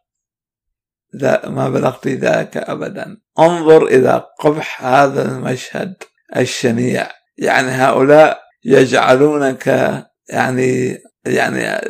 ما 1.46 1.68
بلغت 1.68 2.08
ذاك 2.08 2.56
أبدا. 2.56 3.16
انظر 3.38 3.86
إلى 3.86 4.26
قبح 4.40 4.84
هذا 4.84 5.32
المشهد 5.32 5.94
الشنيع. 6.36 7.08
يعني 7.38 7.68
هؤلاء 7.68 8.40
يجعلونك 8.64 9.66
يعني 10.28 10.98
يعني 11.24 11.80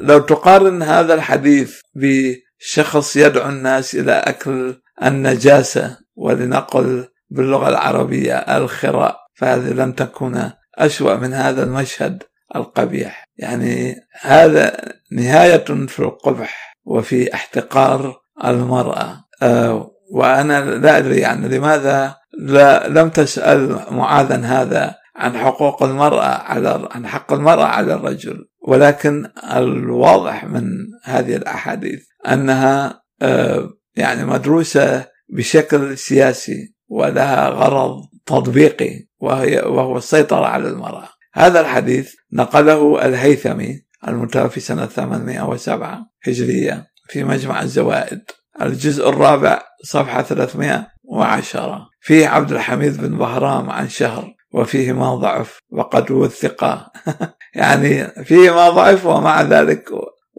لو 0.00 0.18
تقارن 0.18 0.82
هذا 0.82 1.14
الحديث 1.14 1.80
بشخص 1.94 3.16
يدعو 3.16 3.48
الناس 3.48 3.94
إلى 3.94 4.12
أكل 4.12 4.80
النجاسة 5.02 5.98
ولنقل 6.18 7.08
باللغة 7.30 7.68
العربية 7.68 8.34
الخراء 8.34 9.16
فهذه 9.34 9.72
لم 9.72 9.92
تكن 9.92 10.50
أسوأ 10.78 11.14
من 11.14 11.34
هذا 11.34 11.62
المشهد 11.62 12.22
القبيح. 12.56 13.24
يعني 13.36 13.96
هذا 14.20 14.76
نهاية 15.12 15.86
في 15.86 16.00
القبح 16.00 16.76
وفي 16.84 17.34
احتقار 17.34 18.20
المرأة. 18.44 19.24
أه 19.42 19.90
وأنا 20.10 20.64
لا 20.64 20.98
أدري 20.98 21.16
يعني 21.16 21.48
لماذا 21.48 22.16
لا 22.38 22.88
لم 22.88 23.10
تسأل 23.10 23.80
معاذا 23.90 24.36
هذا 24.36 24.94
عن 25.16 25.38
حقوق 25.38 25.82
المرأة 25.82 26.26
على 26.26 26.88
عن 26.90 27.06
حق 27.06 27.32
المرأة 27.32 27.64
على 27.64 27.94
الرجل. 27.94 28.48
ولكن 28.68 29.30
الواضح 29.52 30.44
من 30.44 30.68
هذه 31.04 31.36
الأحاديث 31.36 32.02
أنها 32.28 33.02
أه 33.22 33.68
يعني 33.96 34.24
مدروسة 34.24 35.06
بشكل 35.28 35.98
سياسي 35.98 36.74
ولها 36.88 37.48
غرض 37.48 38.02
تطبيقي 38.26 39.08
وهي 39.20 39.58
وهو 39.58 39.96
السيطرة 39.96 40.46
على 40.46 40.68
المرأة. 40.68 41.08
هذا 41.34 41.60
الحديث 41.60 42.14
نقله 42.32 43.06
الهيثمي 43.06 43.82
المتوفي 44.08 44.60
سنة 44.60 44.86
807 44.86 46.06
هجرية 46.26 46.86
في 47.08 47.24
مجمع 47.24 47.62
الزوائد. 47.62 48.20
الجزء 48.62 49.08
الرابع 49.08 49.62
صفحة 49.84 50.22
310 50.22 51.88
فيه 52.00 52.28
عبد 52.28 52.52
الحميد 52.52 52.96
بن 52.96 53.18
بهرام 53.18 53.70
عن 53.70 53.88
شهر 53.88 54.34
وفيه 54.52 54.92
ما 54.92 55.14
ضعف 55.14 55.58
وقد 55.70 56.10
وثق 56.10 56.64
يعني 57.54 58.08
فيه 58.24 58.50
ما 58.50 58.70
ضعف 58.70 59.06
ومع 59.06 59.42
ذلك 59.42 59.90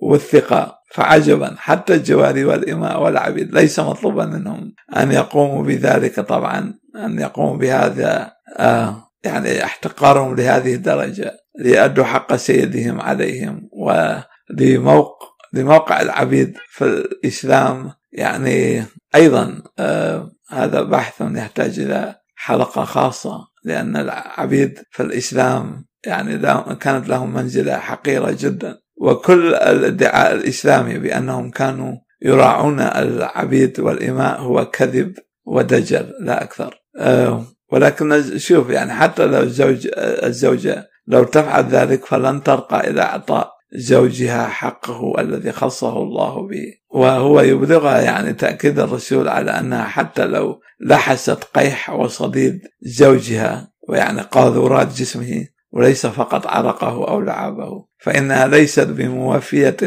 وثق 0.02 0.80
فعجبا. 0.92 1.56
حتى 1.58 1.94
الجواري 1.94 2.46
والإماء 2.46 3.04
والعبيد 3.04 3.54
ليس 3.54 3.80
مطلوبا 3.80 4.26
منهم 4.26 4.74
أن 4.98 5.12
يقوموا 5.12 5.64
بذلك 5.64 6.20
طبعا 6.20 6.74
أن 6.96 7.20
يقوموا 7.20 7.58
بهذا 7.58 8.32
آه 8.58 9.10
يعني 9.24 9.64
احتقارهم 9.64 10.36
لهذه 10.36 10.76
الدرجة 10.76 11.34
ليأدوا 11.60 12.04
حق 12.04 12.36
سيدهم 12.36 13.02
عليهم 13.02 13.70
ولموقع 13.72 15.30
لموقع 15.54 16.02
العبيد 16.02 16.58
في 16.70 16.86
الإسلام. 16.86 17.92
يعني 18.12 18.86
أيضا 19.16 19.62
آه 19.80 20.32
هذا 20.50 20.82
بحث 20.82 21.22
يحتاج 21.22 21.80
إلى 21.80 22.16
حلقة 22.36 22.84
خاصة 22.86 23.48
لأن 23.64 23.98
العبيد 23.98 24.80
في 24.92 25.04
الإسلام 25.04 25.86
يعني 26.06 26.38
كانت 26.76 27.10
لهم 27.10 27.34
منزلة 27.34 27.78
حقيرة 27.78 28.36
جدا. 28.40 28.78
وكل 29.00 29.56
الادعاء 29.56 30.34
الإسلامي 30.34 30.98
بأنهم 30.98 31.50
كانوا 31.52 31.96
يراعون 32.22 32.80
العبيد 32.80 33.80
والإماء 33.80 34.42
هو 34.42 34.66
كذب 34.66 35.14
ودجل 35.46 36.14
لا 36.22 36.44
أكثر. 36.44 36.82
آه، 36.98 37.46
ولكن 37.72 38.38
شوف 38.38 38.70
يعني 38.70 38.94
حتى 38.94 39.26
لو 39.26 39.40
الزوج 39.40 39.88
الزوجة 39.98 40.90
لو 41.08 41.24
تفعل 41.24 41.64
ذلك 41.64 42.06
فلن 42.06 42.44
ترقى 42.44 42.90
إلى 42.90 43.02
إعطاء 43.02 43.52
زوجها 43.74 44.48
حقه 44.48 45.14
الذي 45.20 45.52
خصه 45.52 45.98
الله 45.98 46.48
به. 46.48 46.74
وهو 46.90 47.42
يبلغها 47.42 48.02
يعني 48.02 48.34
تأكيد 48.34 48.80
الرسول 48.80 49.28
على 49.28 49.52
أنها 49.52 49.84
حتى 49.84 50.26
لو 50.26 50.62
لحست 50.82 51.44
قيح 51.44 51.90
وصديد 51.90 52.62
زوجها 52.82 53.72
ويعني 53.90 54.22
قاذورات 54.22 54.88
جسمه 54.88 55.46
وليس 55.72 56.06
فقط 56.06 56.48
عرقه 56.48 57.08
أو 57.08 57.22
لعابه. 57.22 57.89
فإنها 58.00 58.48
ليست 58.48 58.88
بموفية 58.88 59.78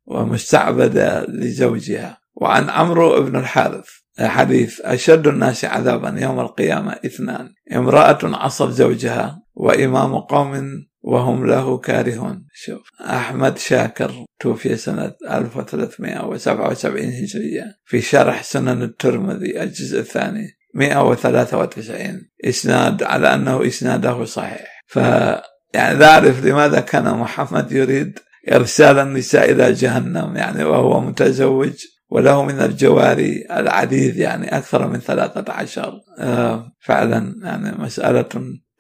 ومستعبدة 0.07 1.27
لزوجها. 1.29 2.19
وعن 2.35 2.71
عمرو 2.71 3.23
بن 3.23 3.37
الحارث 3.37 3.87
حديث 4.21 4.81
أشد 4.81 5.27
الناس 5.27 5.65
عذابا 5.65 6.21
يوم 6.21 6.41
القيامة 6.41 6.93
إثنان. 7.07 7.55
امرأة 7.73 8.19
عصت 8.23 8.69
زوجها 8.69 9.43
وإمام 9.55 10.19
قوم 10.19 10.69
وهم 11.03 11.47
له 11.47 11.79
كارهون. 11.79 12.47
شوف 12.55 12.83
أحمد 13.01 13.59
شاكر 13.59 14.25
توفي 14.41 14.77
سنة 14.77 15.15
1377 15.31 17.05
هجرية 17.05 17.77
في 17.85 18.01
شرح 18.01 18.43
سنن 18.43 18.83
الترمذي 18.83 19.63
الجزء 19.63 20.01
الثاني. 20.01 20.49
193 20.75 22.29
إسناد 22.45 23.03
على 23.03 23.35
أنه 23.35 23.67
إسناده 23.67 24.25
صحيح. 24.25 24.83
ف 24.87 24.97
يعني 25.75 25.99
لا 25.99 26.15
أعرف 26.15 26.45
لماذا 26.45 26.81
كان 26.81 27.19
محمد 27.19 27.73
يريد 27.73 28.19
إرسال 28.53 28.99
النساء 28.99 29.53
إلى 29.53 29.73
جهنم 29.73 30.37
يعني 30.37 30.65
وهو 30.65 31.01
متزوج 31.01 31.73
وله 32.11 32.45
من 32.45 32.61
الجواري 32.61 33.47
العديد 33.51 34.17
يعني 34.17 34.57
أكثر 34.57 34.89
من 34.89 35.01
ثلاثة 35.01 35.53
عشر. 35.53 36.01
آه، 36.19 36.73
فعلا 36.81 37.35
يعني 37.43 37.79
مسألة 37.79 38.29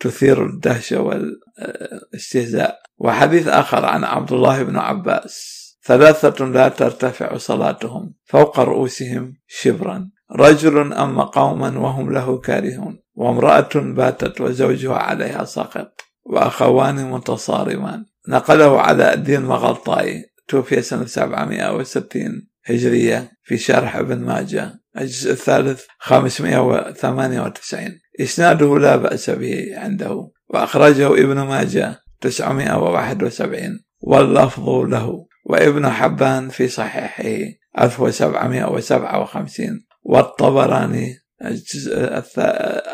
تثير 0.00 0.46
الدهشة 0.46 1.00
والاستهزاء. 1.00 2.78
وحديث 2.98 3.48
آخر 3.48 3.84
عن 3.84 4.04
عبد 4.04 4.32
الله 4.32 4.62
بن 4.62 4.76
عباس 4.76 5.62
ثلاثة 5.84 6.44
لا 6.44 6.68
ترتفع 6.68 7.36
صلاتهم 7.36 8.14
فوق 8.24 8.60
رؤوسهم 8.60 9.34
شبرا. 9.46 10.10
رجل 10.36 10.92
أما 10.92 11.24
قوما 11.24 11.78
وهم 11.78 12.12
له 12.12 12.38
كارهون 12.38 13.02
وامرأة 13.14 13.68
باتت 13.74 14.40
وزوجها 14.40 14.94
عليها 14.94 15.44
ساقط 15.44 16.00
وأخوان 16.24 17.10
متصارمان. 17.10 18.04
نقله 18.28 18.80
على 18.80 19.14
الدين 19.14 19.42
مغلطاي 19.42 20.24
توفي 20.48 20.82
سنة 20.82 21.06
760 21.06 22.48
هجرية 22.64 23.32
في 23.42 23.58
شرح 23.58 23.96
ابن 23.96 24.18
ماجه. 24.18 24.72
الجزء 24.98 25.32
الثالث 25.32 25.84
598 25.98 27.98
إسناده 28.20 28.78
لا 28.78 28.96
بأس 28.96 29.30
به 29.30 29.66
عنده 29.76 30.30
وأخرجه 30.48 31.06
ابن 31.06 31.40
ماجه 31.40 32.00
971 32.20 33.84
واللفظ 34.00 34.68
له. 34.68 35.26
وابن 35.44 35.90
حبان 35.90 36.48
في 36.48 36.68
صحيحه 36.68 37.52
1757 37.78 39.84
والطبراني 40.02 41.18
الجزء 41.44 42.22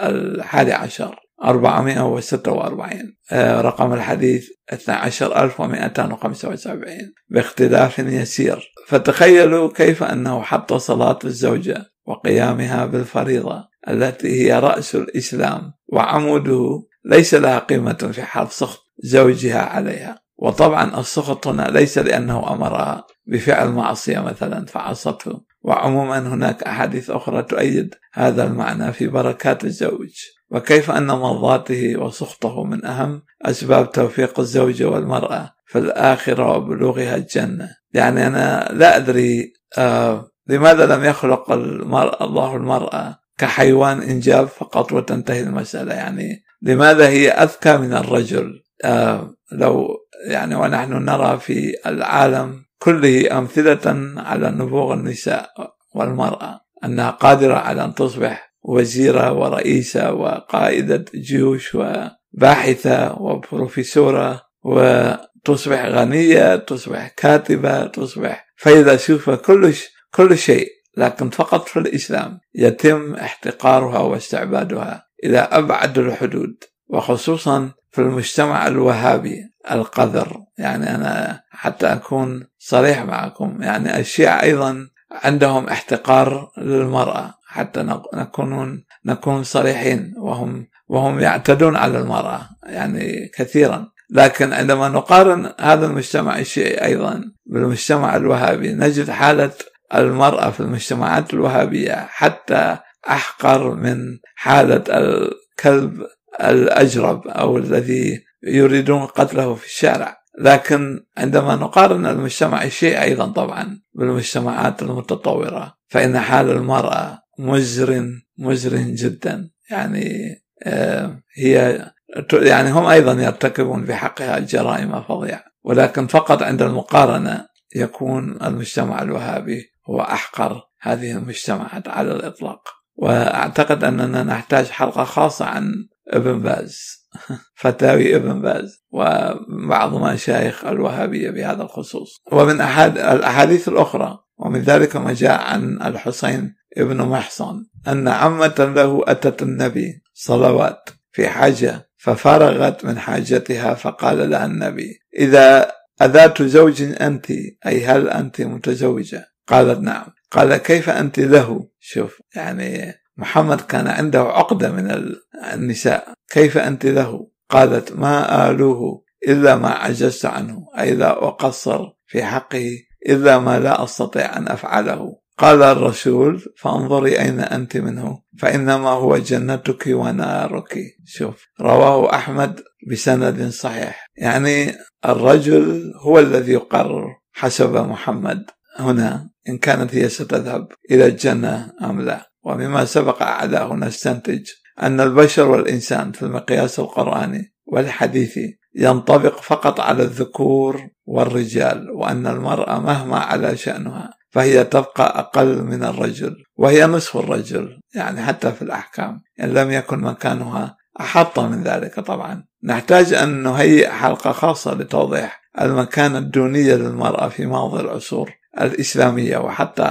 الحادي 0.03 0.73
عشر 0.73 1.16
446 1.44 3.16
آه، 3.33 3.61
رقم 3.61 3.92
الحديث 3.92 4.49
12275 4.73 7.14
باختلاف 7.29 7.99
يسير. 7.99 8.73
فتخيلوا 8.87 9.73
كيف 9.73 10.03
أنه 10.03 10.42
حط 10.42 10.73
صلاة 10.73 11.18
الزوجة 11.25 11.85
وقيامها 12.07 12.87
بالفريضة 12.87 13.68
التي 13.88 14.42
هي 14.42 14.59
رأس 14.59 14.94
الإسلام 14.94 15.73
وعموده 15.88 16.83
ليس 17.05 17.35
لها 17.35 17.59
قيمة 17.59 18.11
في 18.12 18.23
حال 18.23 18.53
سخط 18.53 18.85
زوجها 18.99 19.61
عليها. 19.61 20.18
وطبعا 20.37 21.01
السخط 21.01 21.47
هنا 21.47 21.62
ليس 21.62 21.99
لأنه 21.99 22.53
أمرها 22.53 23.07
بفعل 23.27 23.68
معصية 23.68 24.21
مثلا 24.21 24.66
فعصته. 24.66 25.47
وعموما 25.62 26.18
هناك 26.18 26.62
أحاديث 26.62 27.11
أخرى 27.11 27.42
تؤيد 27.42 27.94
هذا 28.12 28.44
المعنى 28.44 28.92
في 28.92 29.07
بركات 29.07 29.64
الزوج. 29.64 30.11
وكيف 30.51 30.90
أن 30.90 31.07
مرضاته 31.07 31.97
وسخطه 31.97 32.64
من 32.64 32.85
أهم 32.85 33.23
أسباب 33.42 33.92
توفيق 33.92 34.40
الزوجة 34.40 34.88
والمرأة 34.88 35.55
في 35.66 35.79
الآخرة 35.79 36.57
وبلوغها 36.57 37.16
الجنة؟ 37.16 37.68
يعني 37.92 38.27
أنا 38.27 38.68
لا 38.73 38.97
أدري 38.97 39.53
آه 39.79 40.31
لماذا 40.47 40.87
لم 40.87 41.05
يخلق 41.05 41.51
المرأة 41.51 42.25
الله 42.25 42.57
المرأة 42.57 43.18
كحيوان 43.38 44.03
إنجاب 44.03 44.47
فقط 44.49 44.92
وتنتهي 44.92 45.40
المسألة؟ 45.40 45.94
يعني 45.94 46.42
لماذا 46.62 47.09
هي 47.09 47.31
أذكى 47.31 47.77
من 47.77 47.92
الرجل؟ 47.92 48.62
آه 48.85 49.35
لو 49.53 49.97
يعني 50.27 50.55
ونحن 50.55 50.92
نرى 50.92 51.38
في 51.38 51.75
العالم 51.87 52.67
كله 52.78 53.38
أمثلة 53.38 54.12
على 54.16 54.50
نبوغ 54.50 54.94
النساء 54.94 55.50
والمرأة 55.94 56.60
أنها 56.84 57.10
قادرة 57.10 57.54
على 57.54 57.84
أن 57.84 57.94
تصبح 57.94 58.54
وزيرة 58.62 59.32
ورئيسة 59.32 60.12
وقائدة 60.12 61.04
جيوش 61.14 61.74
وباحثة 61.74 63.22
وبروفيسورة 63.22 64.42
وتصبح 64.64 65.84
غنية 65.86 66.56
تصبح 66.56 67.08
كاتبة 67.16 67.86
تصبح 67.86 68.46
فيلسوفة 68.56 69.36
كل 69.36 69.74
كل 70.14 70.38
شيء. 70.38 70.68
لكن 70.96 71.30
فقط 71.30 71.68
في 71.68 71.78
الإسلام 71.78 72.40
يتم 72.54 73.14
احتقارها 73.14 73.98
واستعبادها 73.98 75.06
إلى 75.24 75.38
أبعد 75.38 75.98
الحدود 75.98 76.64
وخصوصا 76.88 77.72
في 77.90 78.00
المجتمع 78.00 78.66
الوهابي. 78.66 79.42
القذر 79.70 80.37
يعني 80.59 80.94
أنا 80.94 81.42
حتى 81.50 81.87
أكون 81.92 82.46
صريح 82.59 83.02
معكم. 83.02 83.62
يعني 83.62 83.98
الشيعة 83.98 84.42
أيضا 84.42 84.88
عندهم 85.12 85.68
احتقار 85.68 86.50
للمرأة. 86.59 87.35
حتى 87.46 87.83
نكون 88.14 88.85
نكون 89.07 89.42
صريحين 89.42 90.14
وهم 90.18 90.66
وهم 90.88 91.20
يعتدون 91.20 91.76
على 91.76 91.98
المرأة. 91.98 92.40
يعني 92.66 93.31
كثيرا. 93.35 93.88
لكن 94.11 94.52
عندما 94.52 94.88
نقارن 94.88 95.52
هذا 95.61 95.87
المجتمع 95.87 96.38
الشيعي 96.38 96.85
أيضا 96.85 97.24
بالمجتمع 97.46 98.16
الوهابي 98.16 98.72
نجد 98.72 99.11
حالة 99.11 99.50
المرأة 99.94 100.50
في 100.50 100.61
المجتمعات 100.61 101.35
الوهابية 101.35 102.07
حتى 102.09 102.76
أحقر 103.09 103.74
من 103.74 104.18
حالة 104.35 104.85
الكلب 104.88 106.07
الأجرب 106.40 107.28
أو 107.28 107.59
الذي 107.59 108.27
يريدون 108.42 109.07
قتله 109.07 109.55
في 109.55 109.66
الشارع. 109.66 110.18
لكن 110.40 111.01
عندما 111.16 111.57
نقارن 111.57 112.07
المجتمع 112.07 112.64
الشيعي 112.64 113.05
أيضا 113.05 113.33
طبعا 113.33 113.81
بالمجتمعات 113.94 114.83
المتطورة 114.83 115.74
فإن 115.88 116.18
حال 116.18 116.51
المرأة 116.51 117.22
مزر 117.38 118.11
مزر 118.38 118.77
جدا. 118.77 119.51
يعني 119.70 120.37
آه، 120.62 121.22
هي 121.35 121.85
يعني 122.33 122.70
هم 122.70 122.85
أيضا 122.85 123.12
يرتكبون 123.12 123.85
بحقها 123.85 124.38
جرائم 124.38 125.03
فظيعة 125.03 125.44
ولكن 125.64 126.07
فقط 126.07 126.42
عند 126.42 126.62
المقارنة 126.62 127.46
يكون 127.77 128.42
المجتمع 128.42 129.03
الوهابي 129.03 129.72
هو 129.90 130.01
أحقر 130.01 130.62
هذه 130.81 131.12
المجتمعات 131.12 131.88
على 131.88 132.12
الإطلاق. 132.12 132.68
وأعتقد 132.96 133.85
أننا 133.85 134.22
نحتاج 134.22 134.66
حلقة 134.66 135.05
خاصة 135.05 135.44
عن 135.44 135.88
ابن 136.09 136.40
باز. 136.40 136.97
فتاوي 137.61 138.16
ابن 138.16 138.42
باز 138.42 138.85
وبعض 138.90 139.94
مشايخ 139.94 140.64
الوهابية 140.64 141.31
بهذا 141.31 141.62
الخصوص. 141.62 142.16
ومن 142.33 142.61
أحد 142.61 142.98
الأحاديث 142.98 143.68
الأخرى 143.68 144.18
ومن 144.38 144.61
ذلك 144.61 144.96
ما 144.96 145.12
جاء 145.12 145.40
عن 145.40 145.83
الحسين 145.83 146.54
ابن 146.76 146.96
محصن 146.96 147.64
أن 147.88 148.09
عمة 148.09 148.72
له 148.76 149.04
أتت 149.07 149.42
النبي 149.42 150.02
صلوات 150.14 150.90
في 151.12 151.28
حاجة 151.28 151.88
ففرغت 151.96 152.85
من 152.85 152.98
حاجتها 152.98 153.74
فقال 153.74 154.31
لها 154.31 154.46
النبي 154.46 154.98
إذا 155.18 155.72
أذات 156.02 156.42
زوج 156.42 156.83
أنت 156.83 157.31
أي 157.66 157.87
هل 157.87 158.09
أنت 158.09 158.40
متزوجة؟ 158.40 159.26
قالت 159.46 159.81
نعم. 159.81 160.07
قال 160.31 160.57
كيف 160.57 160.90
أنت 160.90 161.18
له؟ 161.18 161.68
شوف 161.81 162.22
يعني 162.35 162.94
محمد 163.18 163.61
كان 163.61 163.88
عنده 163.88 164.20
عقدة 164.20 164.72
من 164.72 165.14
النساء. 165.52 166.12
كيف 166.31 166.59
أنت 166.59 166.87
له؟ 166.87 167.28
قالت 167.50 167.92
ما 167.92 168.50
آلوه 168.50 169.04
إلا 169.28 169.57
ما 169.57 169.68
عجزت 169.68 170.26
عنه 170.26 170.66
أي 170.78 170.94
لا 170.94 171.11
أقصر 171.11 171.81
في 172.07 172.24
حقه 172.24 172.70
إلا 173.09 173.38
ما 173.38 173.59
لا 173.59 173.85
أستطيع 173.85 174.37
أن 174.37 174.48
أفعله. 174.48 175.18
قال 175.38 175.62
الرسول 175.62 176.44
فانظري 176.57 177.20
أين 177.20 177.40
أنت 177.40 177.76
منه 177.76 178.22
فإنما 178.38 178.88
هو 178.88 179.16
جنتك 179.16 179.85
ونارك. 179.87 180.78
شوف 181.04 181.44
رواه 181.61 182.14
أحمد 182.14 182.61
بسند 182.90 183.48
صحيح. 183.48 184.07
يعني 184.16 184.74
الرجل 185.04 185.92
هو 186.02 186.18
الذي 186.18 186.52
يقرر 186.52 187.07
حسب 187.33 187.76
محمد. 187.76 188.44
هنا 188.78 189.31
إن 189.48 189.59
كانت 189.59 189.94
هي 189.94 190.09
ستذهب 190.09 190.68
إلى 190.90 191.07
الجنة 191.07 191.72
أم 191.83 192.00
لا. 192.00 192.28
ومما 192.48 192.84
سبق 192.84 193.22
أعداه 193.22 193.74
نستنتج 193.74 194.46
أن 194.82 195.00
البشر 195.00 195.48
والإنسان 195.48 196.12
في 196.12 196.22
المقياس 196.22 196.78
القرآني 196.78 197.54
والحديثي 197.66 198.58
ينطبق 198.74 199.40
فقط 199.40 199.80
على 199.80 200.02
الذكور 200.02 200.88
والرجال 201.06 201.90
وأن 201.90 202.26
المرأة 202.26 202.80
مهما 202.80 203.18
على 203.18 203.56
شأنها 203.56 204.11
فهي 204.30 204.64
تبقى 204.64 205.18
أقل 205.18 205.62
من 205.62 205.84
الرجل 205.84 206.37
وهي 206.56 206.87
نصف 206.87 207.16
الرجل 207.16 207.80
يعني 207.94 208.22
حتى 208.22 208.52
في 208.52 208.62
الأحكام 208.62 209.22
إن 209.40 209.48
لم 209.48 209.70
يكن 209.70 209.98
مكانها 209.98 210.76
أحط 211.00 211.38
من 211.38 211.62
ذلك 211.62 212.00
طبعا. 212.00 212.44
نحتاج 212.64 213.12
أن 213.12 213.42
نهيئ 213.42 213.88
حلقة 213.88 214.32
خاصة 214.32 214.74
لتوضيح 214.74 215.40
المكانة 215.61 216.18
الدونية 216.18 216.74
للمرأة 216.74 217.28
في 217.28 217.46
ماضي 217.46 217.80
العصور 217.80 218.30
الإسلامية 218.61 219.38
وحتى 219.38 219.82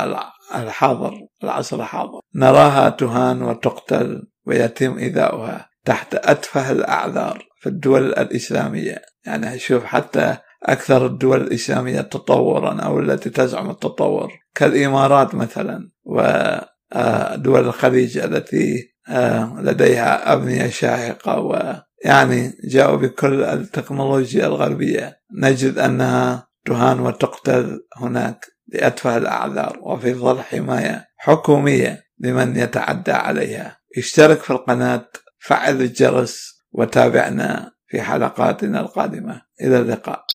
الحاضر 0.55 1.13
العصر 1.43 1.79
الحاضر 1.79 2.19
نراها 2.35 2.89
تهان 2.89 3.41
وتقتل 3.41 4.27
ويتم 4.45 4.97
إيذاؤها 4.97 5.69
تحت 5.85 6.15
أتفه 6.15 6.71
الأعذار 6.71 7.47
في 7.59 7.69
الدول 7.69 8.05
الإسلامية. 8.05 9.01
يعني 9.25 9.59
شوف 9.59 9.83
حتى 9.83 10.37
أكثر 10.63 11.05
الدول 11.05 11.41
الإسلامية 11.41 12.01
تطورا 12.01 12.81
أو 12.81 12.99
التي 12.99 13.29
تزعم 13.29 13.69
التطور. 13.69 14.31
كالإمارات 14.55 15.35
مثلا 15.35 15.89
ودول 16.05 17.67
الخليج 17.67 18.17
التي 18.17 18.93
آه، 19.09 19.61
لديها 19.61 20.33
أبنية 20.33 20.69
شاهقة 20.69 21.39
ويعني 21.39 22.53
جاءوا 22.63 22.97
بكل 22.97 23.43
التكنولوجيا 23.43 24.47
الغربية. 24.47 25.19
نجد 25.33 25.77
أنها 25.77 26.47
تهان 26.65 26.99
وتقتل 26.99 27.79
هناك. 27.97 28.45
لأتفه 28.67 29.17
الأعذار 29.17 29.79
وفي 29.81 30.13
ظل 30.13 30.41
حماية 30.41 31.07
حكومية 31.17 32.03
لمن 32.19 32.55
يتعدى 32.55 33.11
عليها. 33.11 33.77
اشترك 33.97 34.39
في 34.39 34.49
القناة 34.49 35.09
فعل 35.39 35.81
الجرس 35.81 36.65
وتابعنا 36.71 37.71
في 37.87 38.01
حلقاتنا 38.01 38.79
القادمة. 38.79 39.41
إلى 39.61 39.79
اللقاء. 39.79 40.25